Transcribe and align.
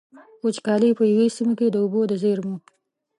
وچکالي 0.43 0.91
په 0.97 1.03
يوې 1.11 1.27
سيمې 1.35 1.53
کې 1.59 1.67
د 1.71 1.75
اوبو 1.83 2.01
د 2.09 2.13
زېرمو. 2.21 2.55